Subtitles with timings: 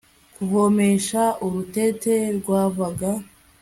[0.35, 3.09] kuvomesha urutete rwavaga